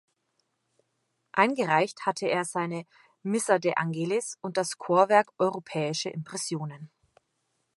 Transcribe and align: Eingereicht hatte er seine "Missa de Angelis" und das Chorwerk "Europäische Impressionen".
Eingereicht 1.35 2.07
hatte 2.07 2.25
er 2.25 2.43
seine 2.43 2.87
"Missa 3.21 3.59
de 3.59 3.75
Angelis" 3.75 4.35
und 4.41 4.57
das 4.57 4.79
Chorwerk 4.79 5.31
"Europäische 5.37 6.09
Impressionen". 6.09 6.89